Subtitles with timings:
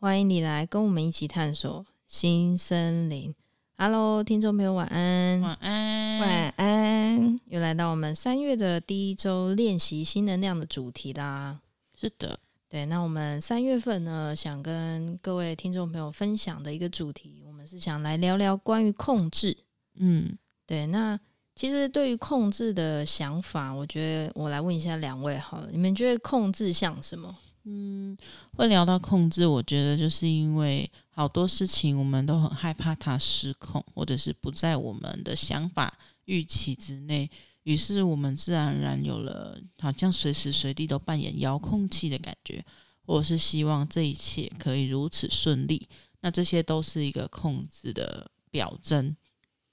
[0.00, 3.34] 欢迎你来跟我们一起探索新森林。
[3.76, 11.58] Hello，听众朋友，晚安，晚安，晚安，又来到我们三月的第一周练习新能量的主题啦。
[11.98, 12.38] 是的。
[12.68, 19.58] 对，那我们三月份呢，想跟各位听众朋友分享的一个主题，我们是想来聊聊关于控制。
[19.96, 21.18] 嗯，对，那
[21.56, 27.36] 其实对于控制的想法，我觉得我来问一下两位好了，你们觉得控制像什么？
[27.70, 28.16] 嗯，
[28.56, 37.30] 会聊到控制，我觉得就是因为好多事情我们都很害怕它失控，或者是不在我们的想法预期之内。
[37.64, 42.64] 于是我们自然而然有了好像随时随地都扮演遥控器的感觉，
[43.04, 45.86] 或者是希望这一切可以如此顺利。
[46.22, 49.14] 那这些都是一个控制的表征。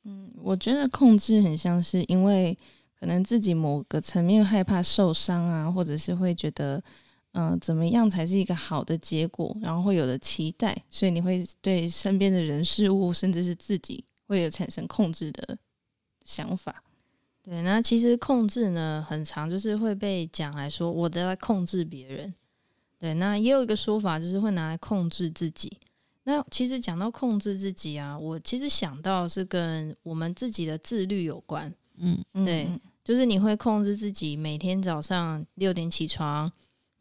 [0.03, 2.57] 嗯，我觉得控制很像是因为
[2.99, 6.83] 可能自己某个层面害怕受伤啊，或者是会觉得
[7.35, 15.57] 嗯、呃、怎么样才是一个好的结果，然后会有的期待，所以你会对身边的人事物，甚至是自己会有产生控制的
[16.23, 16.83] 想法。
[17.43, 22.33] 对，那其实控制呢，很常就是会被讲来说，我都在控制别人。
[22.97, 25.77] 对，那也有一个说法，就是会拿来控制自己。
[26.23, 31.71] 那其实讲到控制自己啊，我其实想到是跟我们自己的自律有关。
[31.97, 32.67] 嗯，对，
[33.03, 36.51] 就是你会控制自己每天早上六点起床，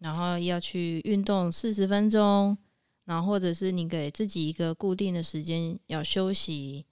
[0.05, 2.57] 然后要去运动四十分钟，
[3.07, 6.85] 然后或者是你给自己一个固定的时间要休息，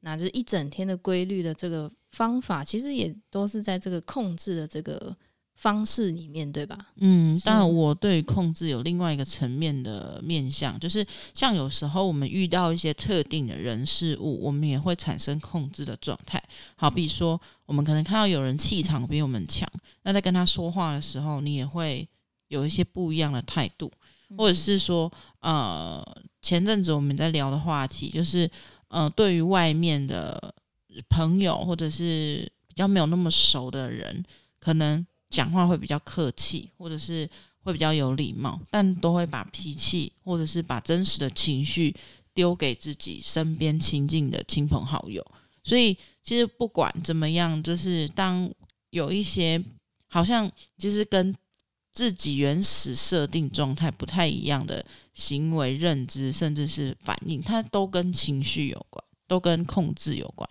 [0.00, 1.90] 那就是一整天的规律的这个。
[2.12, 5.16] 方法其实也都是在这个控制的这个
[5.54, 6.76] 方式里面，对吧？
[6.96, 11.06] 嗯，当然，我对控制有另外一个层面的面向，就是
[11.36, 16.42] 像有时候我们遇到一些特定的人事物，我们也会产生控制的状态。
[16.74, 19.70] 好比说，我们可能看到有人气场比我们强，
[20.02, 22.08] 那在跟他说话的时候，你也会
[22.50, 23.90] 有一些不一样的态度，
[24.36, 26.06] 或者是说，呃，
[26.42, 28.48] 前阵子我们在聊的话题，就是
[28.86, 30.54] 呃，对于外面的。
[31.08, 34.24] 朋友或者是比较没有那么熟的人，
[34.58, 41.94] 可能讲话会比较客气，或者是会比较有礼貌，但都会把脾气或者是把真实的情绪
[42.34, 45.24] 丢给自己身边亲近的亲朋好友。
[45.62, 48.50] 所以，其实不管怎么样，就是当
[48.90, 49.62] 有一些
[50.08, 51.32] 好像其实跟
[51.92, 60.48] 自己原始设定状态不太一样的行为、认知，甚至是反应，它都跟情绪有关，都跟控制有关。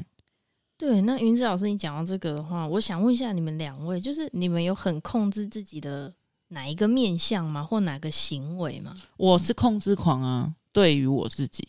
[0.78, 6.14] 对，那云子老师，你讲到这个的话，我想问一下你们两位，就是你们有很控制自己的
[6.50, 7.64] 哪一个面相吗？
[7.64, 8.96] 或哪个行为吗？
[9.18, 11.68] 我是控制狂啊，对于我自己，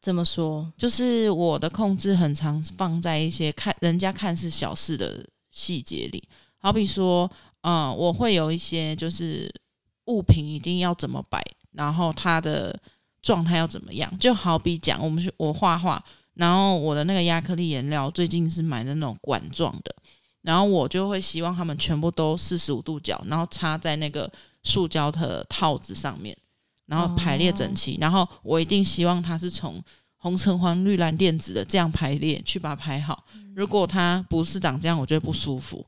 [0.00, 0.72] 怎么说？
[0.76, 6.22] 就是我的控制很常放在一些看人家看似小事的细节里，
[6.58, 7.30] 好比说，
[7.62, 9.52] 嗯，我会有一些就是
[10.06, 11.42] 物品一定要怎么摆，
[11.72, 12.78] 然后它的
[13.20, 16.02] 状态要怎么样，就好比讲，我们是我画画。
[16.34, 19.92] 然后我的那个亚克力颜料最近是买的那种管状的，
[20.42, 24.30] 然后我就会希望它们全部都四十五度角，然后插在那个
[24.62, 26.36] 塑胶的套子上面，
[26.86, 27.94] 然后排列整齐。
[27.94, 29.82] 哦、然后我一定希望它是从
[30.16, 33.24] 红橙黄绿蓝靛紫的这样排列去把它排好。
[33.56, 35.84] 如果它不是长这样，我觉得不舒服。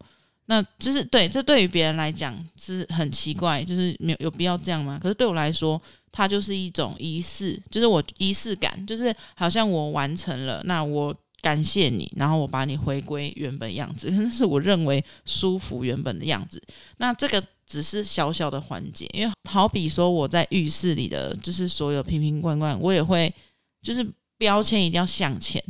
[0.51, 4.99] 那就是对，这对于别人来讲是很奇怪，就是没有有必要这样吗？
[5.01, 5.81] 可是对我来说，
[6.11, 16.61] 它就是一种仪式，就是我仪式感，就是好像我完成了，那我感谢你，然后我把你回归原本样子， 那是我认为舒服原本的样子。
[16.97, 23.33] 那这个只是小小的环节，因为好比说我在浴室里的，就是所有瓶瓶罐罐，我也会
[23.81, 24.05] 就是
[24.37, 25.63] 标签一定要向前，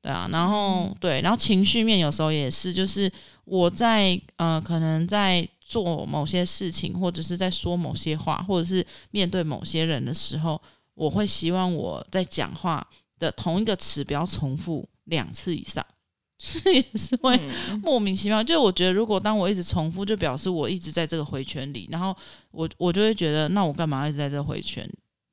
[0.00, 3.12] 对啊，然后对，然后情绪面有时候也是，就是
[3.44, 5.48] 我在呃，可能在。
[5.70, 10.60] 做某些事情，或者是在说某些话，或者是面对某些人的时候，
[10.94, 12.84] 我会希望我在讲话
[13.20, 15.86] 的同一个词不要重复两次以上，
[16.74, 17.38] 也是会
[17.84, 18.42] 莫名其妙。
[18.42, 22.16] 就我觉得，如果当我一直重复，就表示我一直在这个回圈里，然后
[22.50, 24.84] 我我就会觉得，那我干嘛一直在这个回圈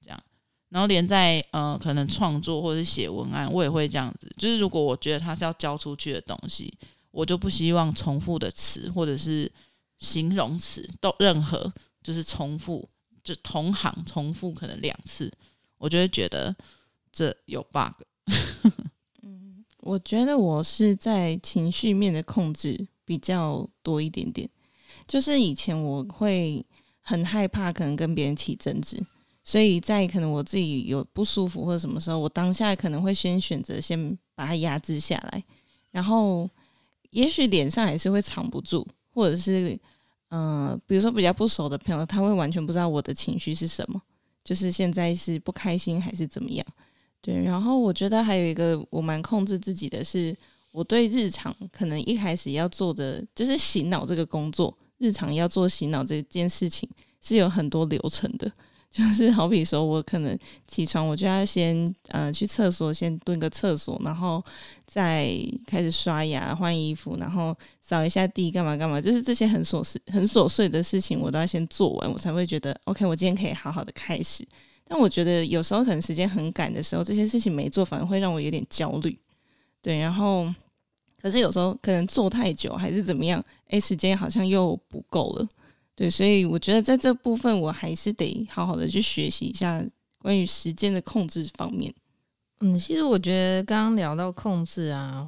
[0.04, 0.24] 这样？
[0.70, 4.32] 然后连在呃可能创作或者是写文案，我也会这样子。
[4.38, 6.72] 就是如果我觉得它是要交出去的东西，
[7.12, 9.52] 我就不希望重复的词或者是。
[10.00, 11.74] 形容词都任何
[12.04, 12.88] 就是重复，
[13.24, 15.28] 就同行重复可能两次，
[15.80, 16.56] 我就会觉得
[17.12, 18.04] 这有 bug。
[19.24, 24.48] 嗯，我觉得我是在情绪面的控制比较多一点点，
[25.08, 26.64] 就是以前我会
[27.02, 29.04] 很害怕可能跟别人起争执，
[29.44, 35.44] 所以在可能我自己有不舒服或者什么时候，我当下可能会先选择先把它压制下来，
[35.90, 36.48] 然后
[37.18, 39.78] 也许脸上还是会藏不住，或者是。
[40.30, 44.02] 嗯、比如说比较不熟的朋友，他会完全不知道我的情绪是什么，
[44.44, 46.68] 就是现在是不开心还是怎么样。
[47.22, 50.36] 对，然后我觉得还有一个我蛮控制自己的是，
[50.74, 56.90] 我对日常可能一开始要做的就是洗脑这个工作，日常要做洗脑这件事情
[57.22, 58.52] 是有很多流程的。
[58.98, 64.44] 就是好比说，我可能起床，我就要先呃去厕所，先蹲个厕所，然后
[64.88, 65.30] 再
[65.68, 74.48] 开始刷牙、换衣服，然后扫一下地，干嘛干嘛，就是这些很琐事、很琐碎的事情，我都要先做完，我才会觉得 OK，我今天可以好好的开始。
[74.88, 79.20] 但我觉得有时候可能时间很赶的时候，这些事情没做，反而会让我有点焦虑。
[79.82, 80.52] 对，然后
[81.22, 85.48] 可是有时候可能做太久还是怎么样，哎，时间好像又不够了。
[85.98, 89.84] 对，所以我觉得在这部分我还是得好好的去学习一下
[90.20, 91.92] 关于时间的控制方面。
[92.60, 95.28] 嗯，其实我觉得刚刚聊到控制啊，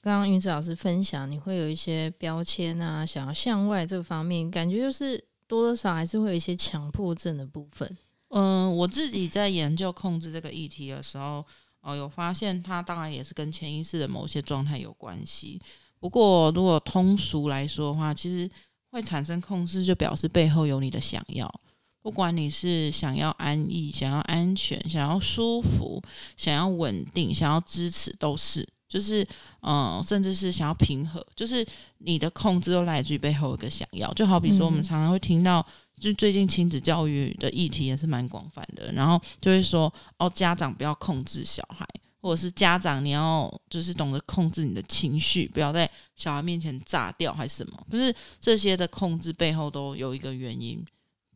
[0.00, 5.18] 刚刚云子老师分享，你会有一些标签啊，想要向外这方面，感觉就是
[5.48, 7.98] 多多少少还是会有一些强迫症的部分。
[8.28, 11.44] 嗯，我自己在研究控制这个议题的时候，
[11.80, 15.60] 哦，有发现它当然也是跟潜意识的某些状态有关系。
[15.98, 18.48] 不过如果通俗来说的话，其实。
[18.94, 21.52] 会产生控制，就表示背后有你的想要。
[22.00, 26.00] 不管你是想要安逸、想要安全、想要舒服、
[26.36, 29.26] 想要稳定、想要支持，都是，就是，
[29.62, 31.66] 嗯，甚至是想要平和，就是
[31.98, 34.12] 你的控制都来自于背后有一个想要。
[34.14, 35.66] 就好比说，我们常常会听到，
[35.98, 41.84] 就最近亲子教育的议题也是蛮广泛的，然后就会说，哦，家长不要控制小孩。
[42.24, 47.86] 或者是家长，你要就是懂得控制你的情绪，不要在小孩面前炸掉，还是什么？
[47.90, 50.82] 可是这些的控制背后都有一个原因，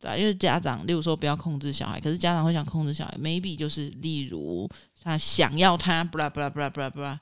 [0.01, 0.17] 对吧？
[0.17, 4.67] 因为家长，例如说不要控制小孩，可是家长会想控制小孩，maybe 就是例如
[5.03, 7.19] 他想要他，不啦不啦不啦不啦不啦，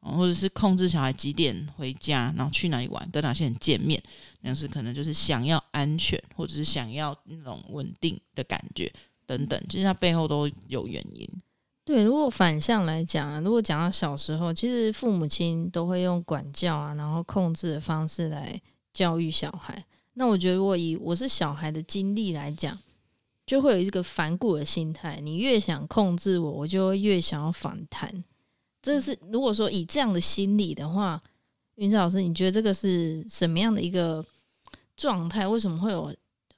[0.00, 4.02] 或者是控制小孩几点回家，然后去哪里玩，跟哪些人见面，
[4.40, 8.90] 那是可能就是想要安全，或者是想要那种稳定的感觉
[9.26, 11.28] 等等，其实他背后都有原因。
[11.90, 18.62] 对，如果反向来讲啊，如果讲到小时候，其实父母亲都会用管教啊，然后控制的方式来
[18.94, 19.84] 教育小孩。
[20.12, 22.78] 那我觉得，如果以我是小孩的经历来讲，
[23.44, 25.18] 就会有一个反骨的心态。
[25.20, 28.22] 你越想控制我，我就越想要反弹。
[28.80, 31.20] 这是如果说以这样的心理的话，
[31.74, 34.24] 云子老师，你觉得这个是什么样的一个
[34.96, 35.48] 状态？
[35.48, 36.14] 为什么会有？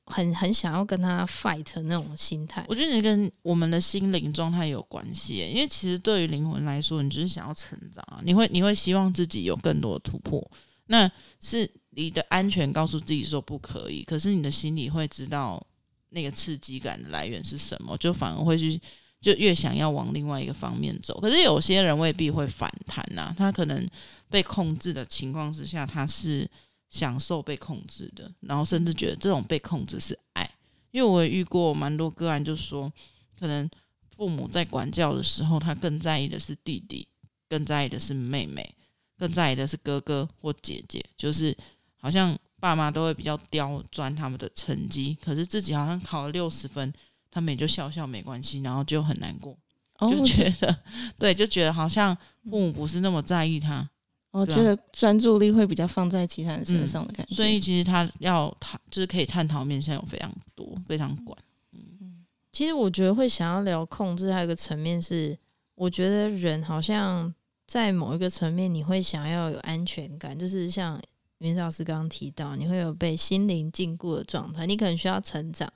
[0.07, 5.35] 很很想要跟他 fight 那种心态，我觉得你跟我们的心灵状态有关系。
[5.49, 10.45] 因为其实对于灵魂来说，你只是想要成长啊，你会你会希望自己有更多的突破。
[10.87, 11.11] 那
[11.41, 15.65] 是你的安全告诉自己说不可以，可是你的心里会知道
[16.11, 18.79] 那个刺激感的来源是什么，就反而会去
[19.21, 21.21] 就越想要往另外一个方面走。
[21.21, 23.89] 可是有些人未必会反弹呐，他可能
[24.29, 26.51] 被控制的情况之下，他是。
[26.93, 30.49] 享受被控制的，然后甚至觉得这种被控制是爱，
[30.91, 32.93] 因为我也遇过蛮多个案，就说
[33.41, 33.69] 可能
[34.15, 37.09] 父母在管教的时候，他更在意的是弟弟，
[37.49, 38.75] 更在意的是妹妹，
[39.17, 41.57] 更在意的是哥哥或姐姐，就是
[41.97, 46.93] 好像爸妈都会比较刁钻他们的成绩，可是自己好像考了六十分，
[47.31, 49.57] 他们也就笑笑没关系，然后就很难过，
[49.99, 50.77] 就觉得、哦、
[51.19, 52.15] 对，就觉得好像
[52.51, 53.89] 父母不是那么在意他。
[54.33, 61.39] 我觉得专注力会比较放在其他人身上的感觉，嗯、所以其实他要探，就是可以探讨面向有非常多、非常广。
[61.73, 65.39] 嗯，其实我觉得会想要聊控制，还有一个层面是，
[65.75, 67.33] 我觉得人好像
[67.67, 70.99] 在某一个层面，你会想要有安全感，就是像
[71.41, 75.71] 云子老师刚刚提到，你会有被心灵禁锢的状态，你可能需要成长，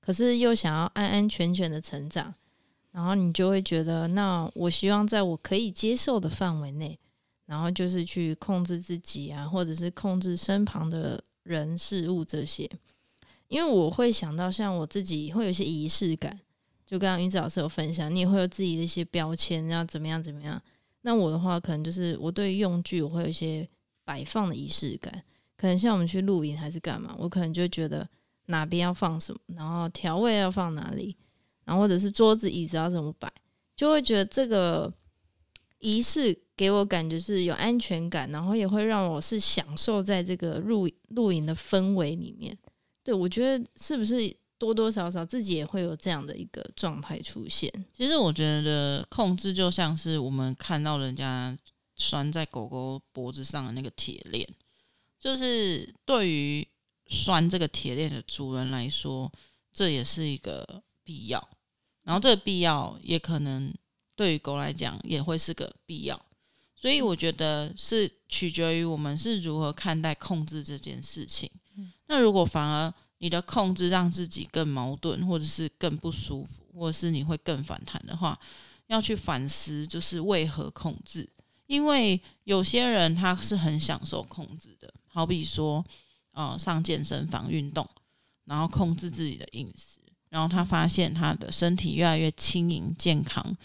[0.00, 2.34] 可是又想要安安全全的成长，
[2.90, 6.98] 然后你就会觉得，那我希望在我可以接受的范围内。
[7.52, 12.66] 然后就是去控制自己啊，或者是控制身旁的人事物这些，
[13.48, 16.40] 因为我会想到像我自己会有一些仪式感，
[16.86, 20.58] 就刚刚云子老师有分享，你也会有自己的一些标签，要怎么样怎么样。
[21.02, 23.68] 那我的话，可能就是我对用具我会有一些
[24.02, 25.22] 摆放的仪式感，
[25.58, 28.08] 可能像我们去露营还是干嘛，我可能就觉得
[28.46, 31.14] 哪边要放什么，然后调味要放哪里，
[31.66, 33.30] 然后或者是桌子椅子要怎么摆，
[33.76, 34.90] 就会觉得这个
[35.80, 36.40] 仪式。
[36.62, 42.56] 给我感觉是有安全感，然后也会让我是享受在这个露露营的氛围里面。
[43.02, 47.68] 对，我觉得是不是多多少少自己也会有这样的一个状态出现。
[47.92, 51.58] 其实我觉得控制就像是我们看到人家
[51.96, 54.48] 拴在狗狗脖子上的那个铁链，
[55.18, 56.64] 就是对于
[57.08, 59.28] 拴这个铁链的主人来说，
[59.72, 61.48] 这也是一个必要。
[62.04, 63.74] 然后这个必要也可能
[64.14, 66.24] 对于狗来讲也会是个必要。
[66.82, 71.48] 所以我觉得是取决于我们是如何看待控制这件事情。
[72.08, 78.36] 那如果反而你的控制让自己更矛盾，或者是更不舒服，或者是你会更反弹的话，
[78.88, 81.30] 要去反思，就是为何控制？
[81.68, 85.84] 因为有些人他是很享受控制的，好比说，
[86.32, 87.88] 呃，上健身房运动，
[88.44, 93.56] 然后控制自己的饮食，然后他发现他的身体越来越轻盈健康，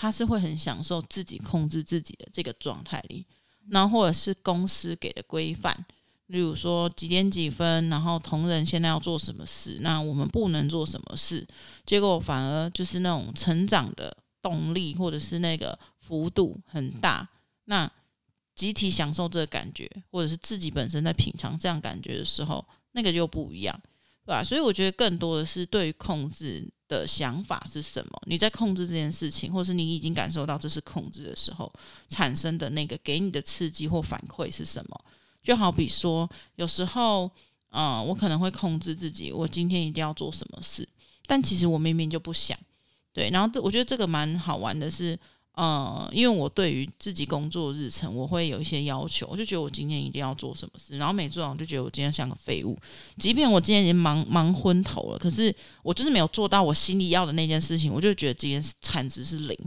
[0.00, 3.26] 他是会很享受自己控制自己的这个状态里，
[3.68, 5.84] 然后或者是公司给的规范。
[6.28, 11.44] 例如说几点几分，然后同仁现在要做什么事，那我们不能做什么事，
[11.84, 17.28] 结果反而就是那种成长的动力或者是那个幅度很大，
[17.64, 17.90] 那
[18.54, 23.80] 集体享受这个感觉，或者是自己本身在品尝这样感觉的时候，那个就不一样，
[24.26, 24.44] 对吧？
[24.44, 28.22] 所以我觉得更多的是对于控制的想法是什么？
[28.26, 31.70] 你在控制这件事情，或是你已经感受到这是控制的时候，
[32.08, 35.04] 产生的那个给你的刺激或反馈是什么？
[35.42, 37.30] 就好比说，有时候，
[37.70, 40.86] 嗯、我可能会控制自己，我今天一定要做什么事，
[41.26, 42.58] 但其实我明明就不想，
[43.12, 43.30] 对。
[43.30, 45.18] 然后这我觉得这个蛮好玩的是，
[45.58, 52.78] 呃，因为我对于自己工作日程，我会有一些要求，我就觉得我今天一定要做什么事，然后每做完我就觉得我今天像个废物，
[53.18, 59.58] 即便我今天已经忙忙昏头了，可是我就是没有做到我心里要的那件事情，我就觉得今天产值是零。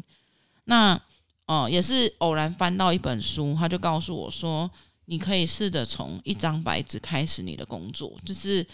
[0.63, 0.97] 那，
[1.45, 4.71] 哦、也是偶然翻到一本书，他就告诉我说。
[5.05, 8.65] 你可以试着从一张白纸开始你的工作，就是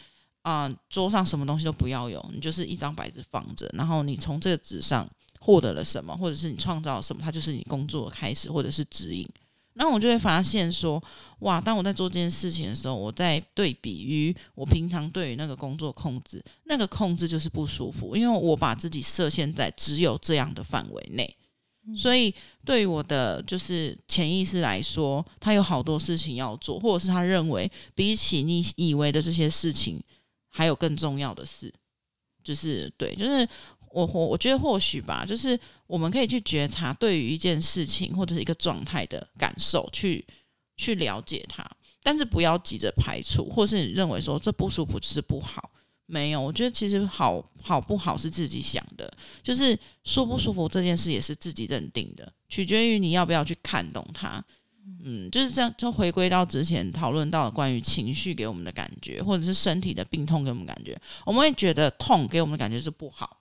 [0.43, 5.09] 啊、桌上什么东西都不要有，你就是一张白纸放着，然后你从这个纸上
[5.39, 9.27] 获得了什么，或者是你创造了什么，它就是你工作的开始或者是指引。
[9.73, 11.01] 然后我就会发现说，
[11.39, 21.35] 哇，当我在做这件事情的时候，我在对比于我平常对于那个工作控制，那个控制就是不舒服，因为我把自己设限在只有这样的范围内。
[21.95, 22.33] 所以，
[22.65, 30.03] 对于我的就是潜意识来说，他有好多事情要做，或者是他认为比起你以为的这些事情，
[30.49, 31.73] 还有更重要的事，
[32.43, 33.47] 就是对，就是
[33.97, 40.23] 我我我觉得或许吧，就是我们可以去觉察对于一件事情或者是一个状态的感受，去
[40.75, 41.67] 去了解它，
[42.03, 45.71] 但是不要急着排除，或是你认为说这不舒服就是不好。
[46.05, 49.11] 没有，我觉得其实好好不好是自己想的，
[49.41, 54.41] 就是舒不舒服这件事也是自己认定的，取决于你要不要去看懂它。
[55.03, 63.36] 嗯，就是这样，就回归到之前讨论到的关于情绪给我们的感觉，或者是身体的病痛给我们感觉，我们会觉得痛给我们的感觉是不好。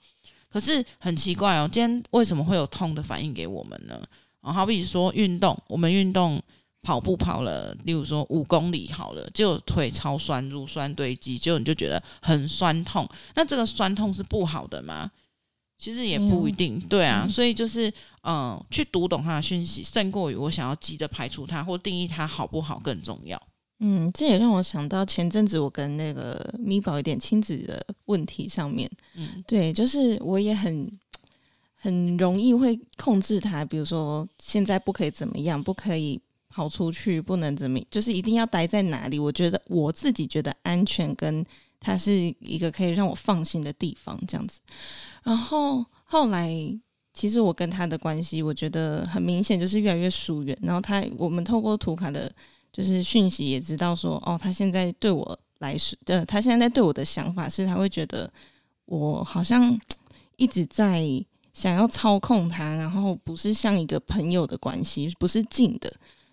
[0.50, 4.00] 可是很奇怪哦，今天为什么会有痛的反应给我们呢？
[4.40, 6.42] 啊，好比说运动，我们运动。
[6.82, 13.04] 跑步跑了，例如说五公里好了，就腿超酸，乳酸堆积，就你就觉得很酸痛。
[13.34, 15.10] 那这个酸痛是不好的吗？
[15.78, 17.24] 其实也不一定，对啊。
[17.26, 17.88] 嗯、所以就是，
[18.22, 23.36] 嗯、呃，去读懂它的讯息，胜过于我想要急着排除它或定义它好不好更重要。
[23.78, 30.90] 嗯，这也让我想到前阵子我跟那个咪宝一点亲子的问题上面，嗯，对，就是我也很
[31.74, 36.20] 很容易会控制他，比如说现在不可以怎么样，不可以。
[36.48, 39.18] 跑出去不能怎么，就是一定要待在哪里？
[39.18, 41.44] 我觉得我自己觉得安全，跟
[41.78, 44.58] 他是一个可以让我放心的地方，这样子。
[45.22, 46.50] 然后后来，
[47.12, 50.56] 其实我跟他的关系，我觉得很明显就是越来越疏远。
[50.62, 52.32] 然后他，我们透过图卡的，
[52.76, 58.30] 就是讯息也知道说，哦，他现在对我来说，呃，他现在对我的想法是，他会觉得
[58.84, 59.80] 我好像
[60.36, 61.02] 一直在
[61.54, 65.90] 想要操控他，然后不是像一个朋友的关系，不是近的。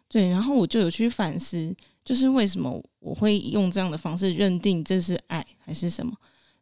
[0.09, 1.73] 对，然后我就有去反思，
[2.03, 6.11] 就是为什么我会用这样的方式认定这是爱还是什么？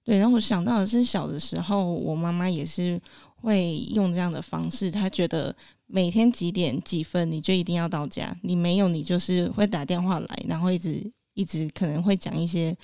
[0.04, 3.02] 对，然后我想到的是小的时候，我妈妈也是
[3.38, 5.56] 会用这样的方式，她觉得
[5.92, 12.76] 每天几点几分你就一定要到家，你没有你就是会打电话来，然后一直一直可能会讲一些，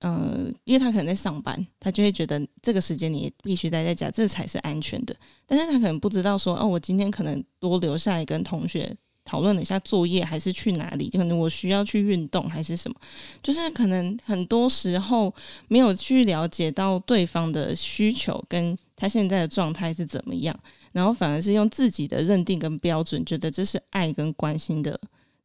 [0.00, 5.16] 呃，因为他可能在上班，他就会觉得这个时间你必须待在家，这才是安全的。
[5.46, 8.96] 但是他可能不知道说，哦，我今天可能多留下来跟同学。
[9.24, 11.08] 讨论了一下作业，还是去哪里？
[11.08, 12.96] 可能我需要去运动，还是什么？
[13.40, 15.32] 就是可能很多时候
[15.68, 20.58] 没有去了解到对方的需求，跟他现在的状态是怎么样，
[20.92, 24.98] 然后反而是用自己的认定跟标准，觉得这是爱跟关心的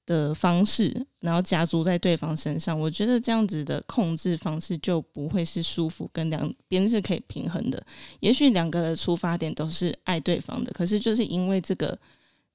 [0.06, 7.82] 的方式，然后加诸在对方身上，我觉得这样子的控制方式就不会是舒服，跟两边是可以平衡的。
[8.22, 11.98] 也许两个出发点都是爱对方的，可是就是因为这个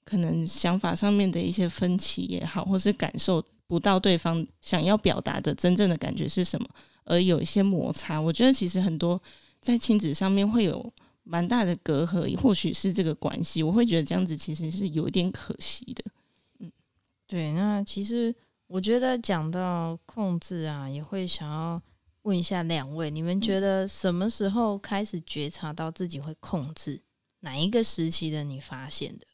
[0.04, 6.66] 可能想法上面的一些分歧也好，或是感受不到对方想要表达的真正的感觉是什么，
[7.04, 8.18] 而有一些摩擦。
[8.18, 9.20] 我觉得其实很多
[9.60, 16.04] 在亲子上面会有蛮大的隔阂，或许是这个关系，我会觉得这样子其实是有一点可惜的。
[16.60, 16.70] 嗯
[17.26, 18.34] 对，那其实
[18.66, 21.80] 我觉得讲到控制啊，也会想要
[22.22, 27.00] 问一下两位，你们觉得什么时候开始觉察到自己会控制？
[27.40, 29.26] 哪一个时期的你发现的？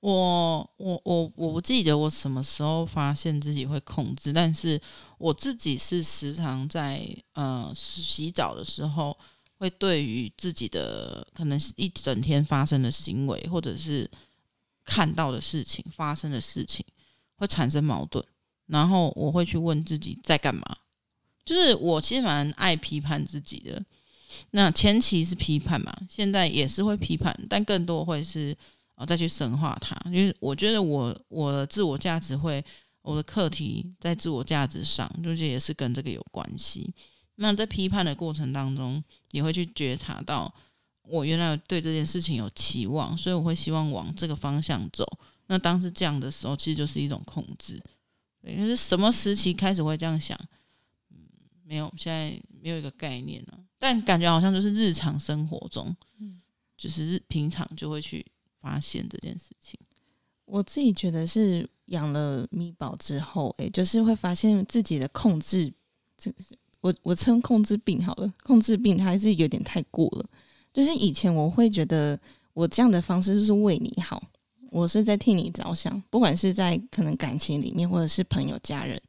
[0.00, 4.80] 我我我我不记得我什么时候发现自己会控制，但是
[5.16, 9.16] 我自己是时常在呃洗澡的时候，
[9.62, 14.10] 会对于自己的可能是一整天发生的行为，或者是
[14.84, 16.84] 看到的事情、发生的事情。
[17.36, 18.24] 会产生矛盾，
[18.66, 20.62] 然后我会去问自己在干嘛。
[21.44, 23.84] 就是我其实蛮爱批判自己的。
[24.52, 28.56] 那前期是批判嘛，现在也是会批判，但更多会是
[28.94, 30.00] 哦再去深化它。
[30.04, 32.64] 因为我觉得我我的自我价值会，
[33.00, 36.94] 我的课题在自我价值上，就是也是跟这个有关系。
[37.36, 40.52] 那在批判的过程当中，也会去觉察到
[41.02, 45.06] 我原来对这件事情有期望，所以我会希望往这个方向走。
[45.46, 47.82] 那当时这样的时候，其实就是一种控制。
[48.40, 50.38] 对，就是什么时期开始会这样想？
[51.10, 51.16] 嗯，
[51.64, 53.58] 没有，现在没有一个概念了。
[53.78, 56.40] 但感觉好像就是日常生活中，嗯，
[56.76, 58.24] 就是日平常就会去
[58.60, 59.78] 发现这件事情。
[60.44, 65.72] 我自己觉得是养了米宝之后，诶，就是会发现自己的控制，
[66.16, 66.32] 这
[66.82, 70.26] 我我称控制病好了，控制病它还是有点太过了。
[70.74, 72.18] 就是以前我会觉得
[72.52, 74.22] 我这样的方式就是为你好。
[74.70, 79.00] 我是在替你着想，不管是在可能感情里面，或者是朋友、家人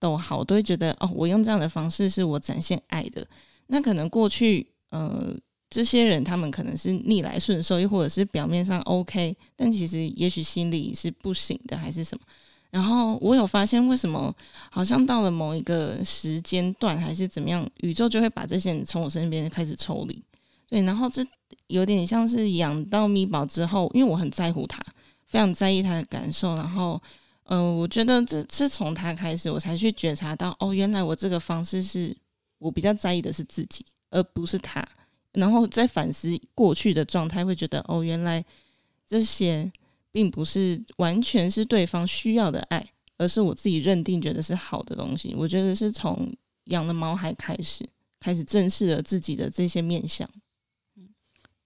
[0.00, 3.24] 都好，我都会觉得哦，我用这样的方式是我展现爱的。
[3.68, 5.32] 那可能过去呃，
[5.70, 12.24] 这些人他们可能是逆来顺受，又或者是表面上 OK，但其实也许心里是不行的，还是什么。
[12.76, 14.30] 然后我有发现，为什么
[14.70, 20.22] 好像到了某一个时间段，还是怎么样，宇宙就会把这些人从我身边开始抽离。
[20.68, 21.26] 对，然后这
[21.68, 24.84] 有点像是养到咪宝之后，因为我很在乎他。
[25.24, 27.00] 非常在意他的感受，然后，
[27.44, 32.14] 嗯、呃，我觉得这是从他开始，我才去觉察到，哦，原来我这个方式是
[32.58, 34.86] 我比较在意的是自己，而不是他。
[35.32, 38.44] 然后在反思过去的状态，会觉得，哦，原来
[39.06, 39.72] 这些
[40.16, 42.82] 并不是完全是对方需要的爱，
[43.18, 45.34] 而是我自己认定觉得是好的东西。
[45.36, 46.34] 我觉得是从
[46.68, 47.86] 养了毛孩开始，
[48.18, 50.26] 开始正视了自己的这些面向。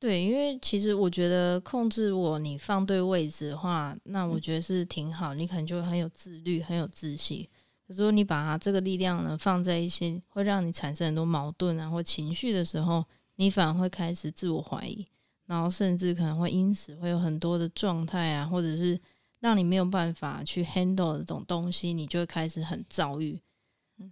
[0.00, 5.32] 对，因为其实我觉得控制我，你放对位置的话，那我觉得是挺好。
[5.32, 7.46] 你可能就很有自律，很有自信。
[7.86, 13.04] 可是你把它这个力量呢放在一些会让你产生很多矛盾啊或情绪的时候，
[13.36, 15.06] 你反而会开始自我怀疑，
[15.50, 18.98] 然后甚至可能会因此会有很多的状态啊，或者是
[19.40, 23.40] 让你没有办法去 handle 这种东西，你就会开始很躁郁。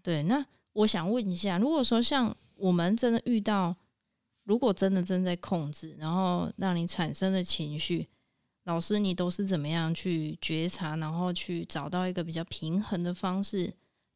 [0.03, 3.77] 对，那我想问一下，如果说像我们真的遇到。
[4.45, 8.09] 如果真的正在控制，然后让你产生的情绪，
[8.65, 13.71] 老师你都是怎么样去觉察，然后去找到一个比较平衡的方式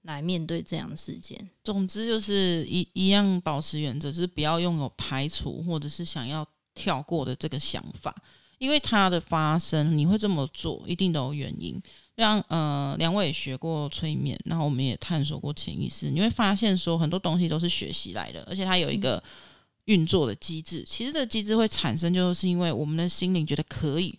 [0.04, 1.50] 来面对这样的事件？
[1.62, 8.14] 总之就是一一样保持原则，就是不要拥有排除或者是想要跳过的这个想法，
[8.58, 11.80] 因为它的发生，你会这么做，一定都有原因。
[12.14, 19.22] 让呃两位也学过催眠，然后我们也探索过潜意识，你会发现说很多东西都是学习来的，而且它有一个。
[19.86, 24.16] 运作的机制，其实这个机制会产生，就是因为我们的心灵觉得可以，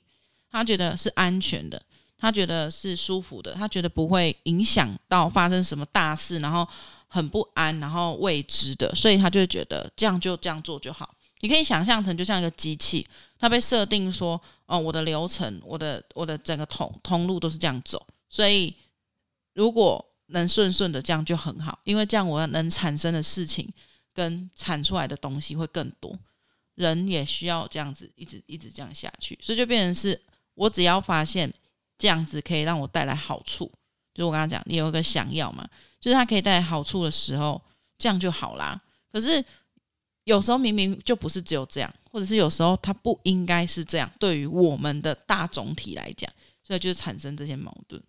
[0.51, 1.81] 他觉得是安全的，
[2.17, 6.67] 他觉得是舒服的，他觉得不会影响到发生什么大事，然后
[7.07, 11.15] 很不安，然后未知的，所以他就会觉得这样就这样做就好。
[11.43, 13.05] 你可以想象成就像一个机器，
[13.37, 18.73] 它被设定说，哦，我的流程，我的我的整个通通路都是这样走，所以
[19.53, 23.71] 如果能顺顺的这样就很好，因为这样我能产生的事情。
[24.15, 26.15] 跟产出来的东西会更多，
[26.75, 30.21] 人也需要这样子一直一直这样下去，所以就变成是
[30.53, 31.51] 我只要发现
[31.97, 33.71] 这样子可以让我带来好处，
[34.13, 35.67] 就我刚刚讲，你有一个想要嘛，
[35.99, 37.59] 就是它可以带来好处的时候，
[37.97, 38.79] 这样就好啦。
[39.11, 39.43] 可是
[40.25, 46.31] 有时候明明就不是只有这样，或者是有时候它不应该是这样，对于我们的大总体来讲，
[46.65, 48.01] 所以就是产生这些矛盾。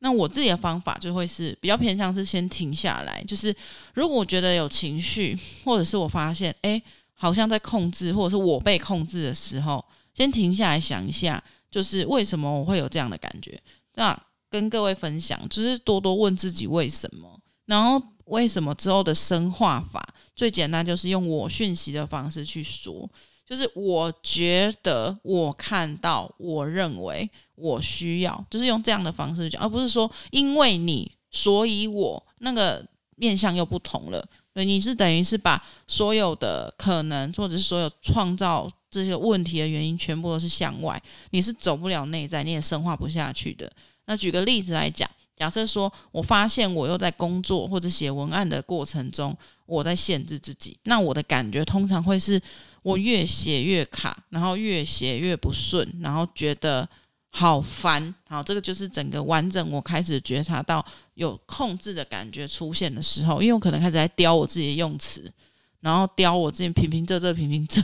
[0.00, 3.54] 那我自己的方法就会是比较偏向是先停下来，就是
[3.92, 13.60] 如果我觉得有情绪，或者是我发现诶好像在控制，或者是我被控制的时候，先停下来想一下，就是为什么我会有这样的感觉？
[13.94, 23.06] 那跟各位分享，就是多多问自己为什么，然后为什么之后的生化法最简单，就是用我讯息的方式去说，
[23.46, 32.82] 就是我觉得、我看到、我认为、我需要，就是用这样的方式讲，而不是说因为你，所以我那个
[33.16, 34.26] 面向又不同了。
[34.54, 40.98] 对，你是等于是把所有的可能，或者是所有创造这些问题的原因，全部都是向外，
[41.32, 43.70] 你是走不了内在，你也深化不下去的。
[44.06, 49.36] 那举个例子来讲，假设说我发现我又在工作或者写文案的过程中，
[49.70, 52.42] 我在限制自己，那我的感觉通常会是
[52.82, 56.88] 我越写越卡，然后越写越不顺，然后觉得
[57.30, 58.12] 好烦。
[58.28, 65.32] 好，这个就是整个完整，我开始觉察到有控制的感觉出现的时候，因为我可能开始在雕我自己的用词，
[65.80, 67.82] 然后雕我自己平平仄仄平平仄，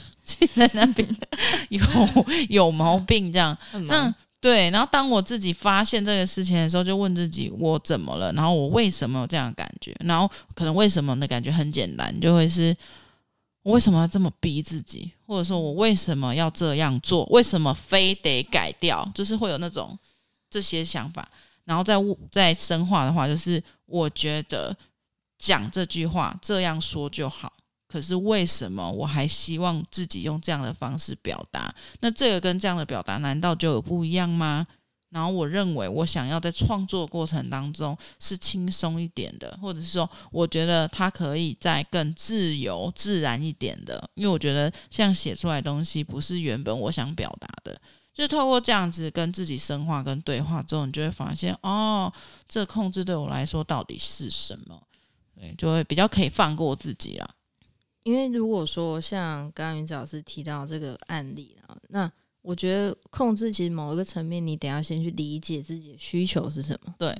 [0.55, 1.09] 在 那边
[1.71, 1.81] 有
[2.49, 4.13] 有毛病这样，那。
[4.47, 12.73] 对，然后当我自己发现这个事情的时候，就问自己我怎么了，然后我为什么有这样的感觉，然后可能为什么的感觉很简单，就会是
[13.65, 19.99] 我为什么要这么逼自己，或者说我为什么要这样做，为什么非得改掉，就是会有那种
[20.49, 21.29] 这些想法，
[21.65, 21.97] 然后再
[22.31, 24.77] 再深化的话，就是我觉得
[25.41, 27.53] 讲这句话这样说就好。
[27.97, 31.75] 可是为什么我还希望自己用这样的方式表达？
[32.01, 34.67] 那这个跟这样的表达难道就有不一样吗？
[35.09, 47.81] 然后我认为我想要在创作过程当中是轻松一点的，或者是说我觉得它可以再更自由自然一点的，因为我觉得像写出来的东西不是原本我想表达的，
[48.13, 52.13] 就透过这样子跟自己深化跟对话之后，你就会发现哦，
[52.47, 54.83] 这控制对我来说到底是什么？
[55.35, 57.31] 对，就会比较可以放过自己了。
[58.07, 62.09] 因为如果说像刚刚云子老师提到这个案例啊，那
[62.41, 66.95] 我觉得控制其实某一个层面，你得要先去理解自己的需求是什么。
[66.97, 67.13] 对，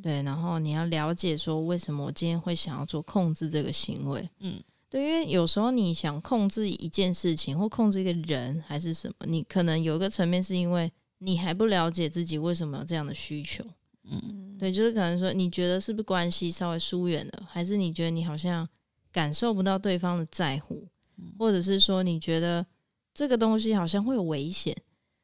[0.00, 4.30] 对，然后你要了解说为什么我今天会想要做控制这个行为。
[4.38, 10.88] 嗯，对，因为有时候你想控制一件事情或控制一个人还是什么，你可能有一个层面是因为
[11.18, 13.64] 你还不了解自己为什么有这样的需求。
[14.04, 18.68] 嗯，对，就是可能说你觉得是不是关系稍微疏远了，还是你觉得你好像。
[19.12, 20.86] 感受不到对方的在乎，
[21.38, 22.64] 或者是说你觉得
[23.12, 24.76] 这个东西好像会有危险，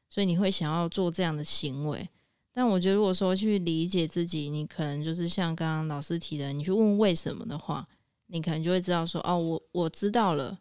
[0.09, 2.09] 所以你会想要做这样的行为。
[2.53, 7.87] 但我觉得，如果说去理解自己，你可能就是像刚刚老师提的，你去问为什么的话，
[8.29, 10.59] 你可能就会知道说，哦，我我知道了，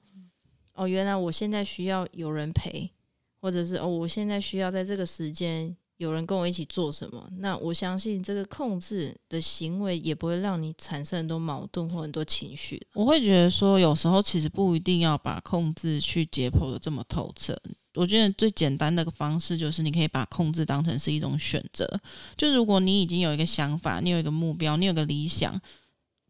[0.73, 2.91] 哦，原来我现在需要有人陪，
[3.39, 5.75] 或者是哦，我现在需要在这个时间。
[5.97, 12.81] 有人跟我一起做什么，那我相信这个控制的行为也不会让你产生很多矛盾或很多情绪。
[12.93, 17.57] 我会觉得说，有时候其实不一定要把控制去解剖的这么透彻。
[17.93, 21.87] 我觉得最简单的方式就是，你可以把控制当成是一种选择。
[22.35, 25.57] 就如果你已经有一个想法，你有一个目标，你有个理想，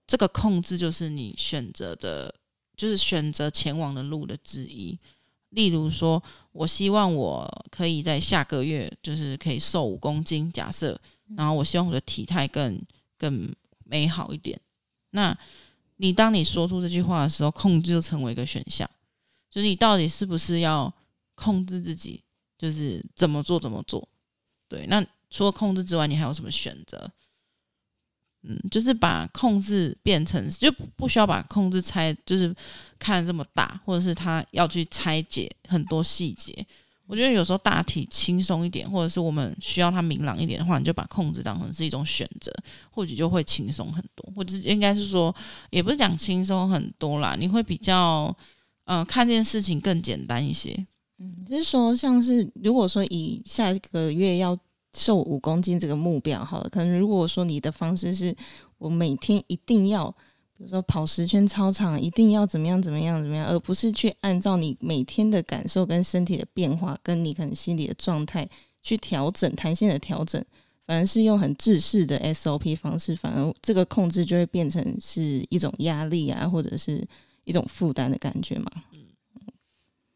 [0.06, 2.32] 这个控制就是你选择的，
[2.78, 4.96] 就是选择前往的路的之一。
[5.50, 6.22] 例如说，
[6.56, 10.98] 我希望我可以在下个月就是可以瘦五公斤，假设，
[11.36, 12.82] 然后我希望我的体态更
[13.18, 14.58] 更美好一点。
[15.10, 15.38] 那
[15.98, 18.90] 你当你说出这句话的时候，控制就成为一个选项，
[19.52, 20.92] 就是你到底是不是要
[21.36, 22.24] 控制自己，
[22.58, 24.08] 就是怎么做怎么做？
[24.70, 27.12] 对，那除了控制之外，你还有什么选择？
[28.48, 32.56] 嗯，就是把控制变成，就不需要把控制拆，就是
[33.00, 36.66] 看这么大，或者是他要去拆解很多细节。
[37.08, 42.52] 我觉得有时候大体轻松一点，或者是我们需要它明朗一点的话，你就把控制当成是一种选择，
[42.92, 44.32] 或许就会轻松很多。
[44.36, 45.36] 或者应该是说，
[45.70, 48.36] 也不是讲轻松很多啦，你会比较，
[48.86, 50.72] 嗯、看这件事情更简单一些。
[51.20, 54.56] 嗯，就是说，像是如果说以下一个月要。
[54.96, 58.36] 瘦五公斤这个目标好了，可能如果说你的方式是
[58.78, 60.10] 我每天一定要，
[60.58, 68.48] 比如说跑十圈操场，一定要怎么样怎么样怎么样，而不是去按照你每天的感受跟身体的变化，跟你可能心理的状态
[68.82, 70.44] 去调整弹性的调整，
[70.86, 77.06] 反而是用很制式的 SOP 方式，反而这个控制就会变成是一种压力啊，或者是
[77.44, 78.72] 一种负担的感觉嘛。
[78.94, 79.00] 嗯，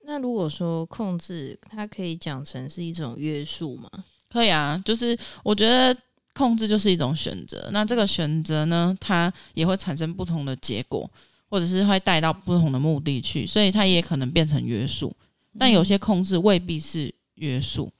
[0.05, 3.89] 那如果说控制，它可以讲成是一种约束吗？
[4.31, 5.95] 可以啊，就是我觉得
[6.33, 7.69] 控制就是一种选择。
[7.71, 11.09] 那这个选择呢，它也会产生不同的结果，
[11.49, 15.13] 或者是会带到不同的目的去，所以它也可能变成约束。
[15.57, 17.91] 但有些控制未必是约束。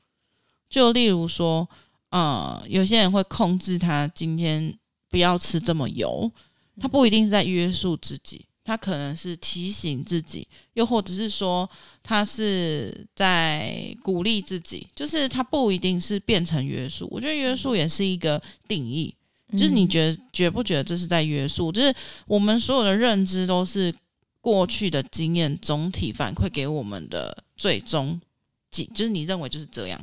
[0.70, 1.68] 就例如说，
[2.12, 4.72] 呃，有些人会控制他今天
[5.10, 6.32] 不要吃这么油，
[6.80, 8.46] 他不一定是在约束自己。
[8.70, 11.68] 他可能是提醒自己，又或者是说
[12.04, 17.08] 他是在鼓励自己，就是他不一定是变成约束。
[17.10, 19.12] 我觉得约束也是一个定义，
[19.54, 21.72] 就是你觉得觉不觉得这是在约束？
[21.72, 21.92] 就是
[22.28, 23.92] 我们所有的认知都是
[24.40, 28.22] 过去的经验总体反馈给我们的最终，
[28.70, 30.00] 就是你认为就是这样。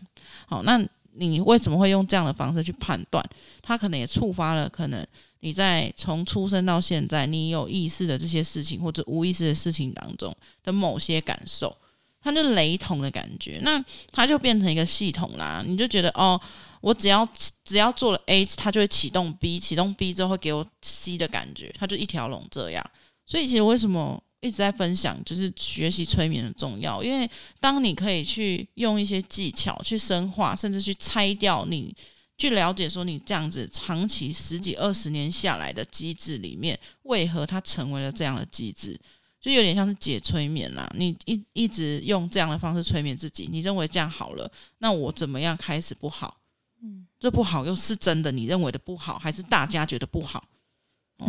[0.48, 0.84] 好，那。
[1.18, 3.24] 你为什么会用这样的方式去判断？
[3.62, 5.06] 他可能也触发了可能
[5.40, 11.76] 你在从出生到现在，你有意识的这些事情或者无意识的事情当中的某些感受，
[12.20, 15.62] 它就雷同的感觉，那它就变成一个系统啦。
[15.66, 16.40] 你就觉得哦，
[16.80, 17.28] 我只要
[17.64, 22.84] 只要做了 A，它就会启动 B，启动 B 之后会给我 C 的感觉，它就一条龙这样。
[23.26, 24.22] 所以其实为什么？
[24.40, 27.02] 一直在分享，就是学习催眠的重要。
[27.02, 31.94] 因为当你可以去用一些技巧去深化，甚至去拆掉你，
[32.36, 38.98] 去了解说你这样子长期十几二十年下来的机制里面，为何它成为了这样的机制，
[39.40, 40.88] 就有点像是解催眠啦。
[40.94, 46.36] 你一一直用这样的方式催眠自己，你认为这样好了，那我怎么样开始不好？
[46.82, 48.30] 嗯，这不好又是真的？
[48.30, 50.46] 你认为的不好，还是大家觉得不好？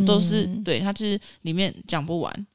[0.06, 2.48] 都是对，它其实里面讲不完。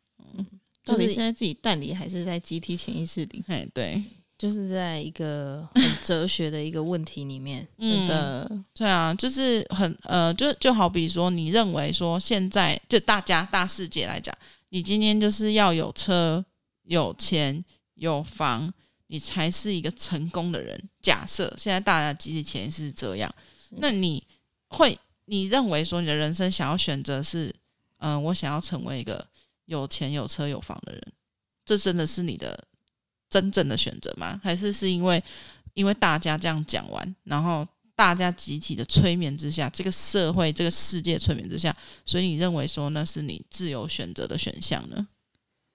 [0.85, 3.45] 到底是在自己蛋里，还是在集体潜意识里？
[3.47, 4.03] 哎，对，
[4.37, 7.67] 就是在一个很哲学的一个问题里面。
[7.79, 14.37] 真的，对啊，就是很呃，就就好比说，你认为说现在就大家大世界来讲，
[14.71, 16.45] 你今天就是要有车、
[16.83, 17.65] 有钱、
[17.95, 18.69] 有房，
[19.07, 20.83] 你才是一个成功的人。
[21.01, 23.33] 假设现在大家集体潜意识是这样，
[23.71, 24.27] 那你
[24.67, 27.47] 会你认为说你的人生想要选择是，
[27.99, 29.25] 嗯、呃，我想要成为一个。
[29.67, 31.13] 有钱有车有房的人，
[31.65, 32.67] 这真的是你的
[33.29, 34.41] 真正的选择吗？
[34.43, 35.23] 还是是因为
[35.75, 45.07] 因为大家这样讲完，然后大家集体的催眠之下，这个社会这个世界催眠之下，所以你认为说那是你自由选择的选项呢？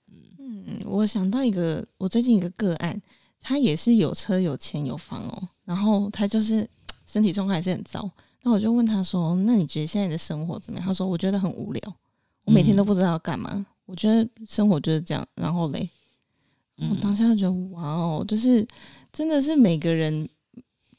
[0.10, 3.02] 嗯，我想到一个，我最近一个个案，
[3.42, 6.68] 他也是有车有钱有房哦，然后他就是
[7.08, 8.10] 身体状况还是很糟。
[8.44, 11.96] 那我就问他说：“那你觉得现在的生活怎么样？”他说：“我觉得很无聊，
[12.46, 13.50] 我每天都不知道要干嘛。
[13.54, 15.90] 嗯”我觉得生活就是这样，然后嘞，
[16.76, 18.68] 我当下就觉得哇哦，就是
[19.12, 20.28] 真的是每个人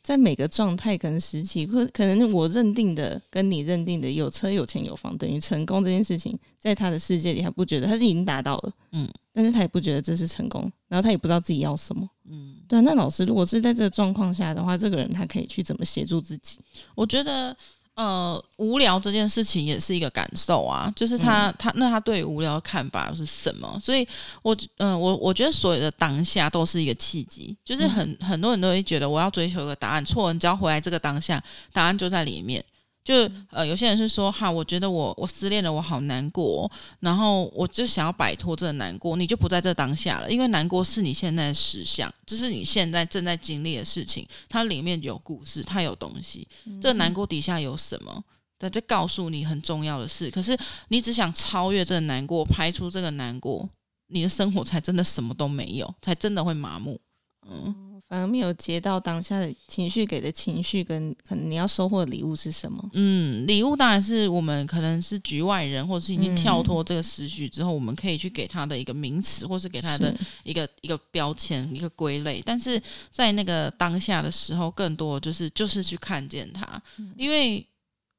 [0.03, 12.81] 在每个状态可能时期，可可能我认定的跟你认定的有车有钱有房等于成功这件事情，在他的世界里，他不觉得他是已经达到了，嗯，但是他也不觉得这是成功，然后他也不知道自己要什么，嗯，对啊。
[12.81, 16.59] 那老师如果是在这个状况下的话，这个人他可以去怎么协助自己？
[16.95, 17.55] 我觉得。
[17.99, 23.77] 呃，无聊这件事情也是一个感受啊，就是他、嗯、他那他对无聊的看法是什么？
[23.83, 24.07] 所以
[24.41, 32.65] 我，我嗯，我我觉得所有的当下都是一个契机，就是很、嗯、很多人都会觉得我要追求一个答案，错，你只要回来这个当下，答案就在里面。
[33.09, 33.15] 就
[33.51, 46.47] 呃，有些人是说哈，我觉得我我失恋了，我好难过，然后我就想要摆脱这个难过，你就不在这当下了，因为难过是你现在的实相，这是你现在正在经历的事情，它里面有故事，它有东西，
[46.83, 48.23] 这个难过底下有什么？
[48.59, 50.55] 在这告诉你很重要的事，可是
[50.89, 53.67] 你只想超越这个难过，排除这个难过，
[54.09, 57.01] 你的生活才真的什么都没有，才真的会麻木，
[57.49, 57.88] 嗯。
[58.09, 62.83] 反而没有接到当下的情绪给的情绪，跟可能你要收获的礼物是什么？
[62.95, 72.43] 嗯，礼物当然是我们可能是局外人，或者是已经跳脱这个思绪之后，我们可以去给他的一个名词，或是给他的一个一个标签、一个归类。
[72.47, 76.83] 但是在那个当下的时候，更多就是就是去看见他，
[77.15, 77.63] 因为